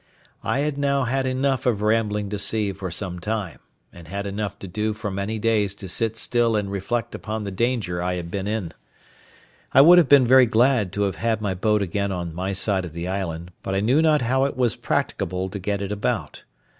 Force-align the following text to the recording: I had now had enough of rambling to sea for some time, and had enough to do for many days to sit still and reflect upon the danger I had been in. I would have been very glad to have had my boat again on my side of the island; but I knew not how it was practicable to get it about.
I 0.43 0.61
had 0.61 0.79
now 0.79 1.03
had 1.03 1.27
enough 1.27 1.67
of 1.67 1.83
rambling 1.83 2.27
to 2.31 2.39
sea 2.39 2.73
for 2.73 2.89
some 2.89 3.19
time, 3.19 3.59
and 3.93 4.07
had 4.07 4.25
enough 4.25 4.57
to 4.57 4.67
do 4.67 4.93
for 4.93 5.11
many 5.11 5.37
days 5.37 5.75
to 5.75 5.87
sit 5.87 6.17
still 6.17 6.55
and 6.55 6.71
reflect 6.71 7.13
upon 7.13 7.43
the 7.43 7.51
danger 7.51 8.01
I 8.01 8.15
had 8.15 8.31
been 8.31 8.47
in. 8.47 8.71
I 9.73 9.81
would 9.81 9.99
have 9.99 10.09
been 10.09 10.25
very 10.25 10.47
glad 10.47 10.91
to 10.93 11.03
have 11.03 11.17
had 11.17 11.39
my 11.39 11.53
boat 11.53 11.83
again 11.83 12.11
on 12.11 12.33
my 12.33 12.51
side 12.51 12.83
of 12.85 12.93
the 12.93 13.07
island; 13.07 13.51
but 13.61 13.75
I 13.75 13.79
knew 13.79 14.01
not 14.01 14.23
how 14.23 14.43
it 14.45 14.57
was 14.57 14.75
practicable 14.75 15.49
to 15.49 15.59
get 15.59 15.83
it 15.83 15.91
about. 15.91 16.45